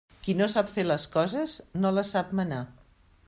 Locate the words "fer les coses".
0.77-1.55